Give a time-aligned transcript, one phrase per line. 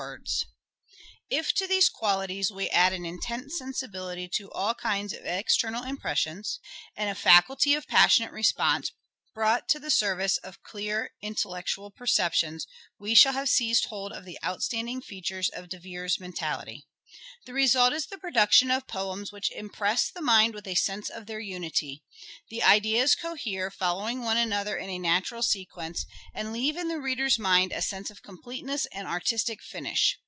[0.01, 0.47] EDWARD DE
[1.29, 4.51] VERE AS LYRIC POET 163 If to these qualities we add an intense sensibility to
[4.51, 6.59] all kinds of external impressions,
[6.97, 8.93] and a faculty of passionate response,
[9.35, 12.65] brought to the service of clear, intellectual perceptions,
[12.97, 16.87] we shall have seized hold of the outstanding features of De Vere's mentality.
[17.45, 21.25] The result is the production of poems which impress the mind with a sense of
[21.25, 22.03] their unity.
[22.49, 27.37] The ideas cohere, following one another in a natural sequence, and leave in the reader's
[27.37, 30.17] mind a sense of completeness and artistic finish.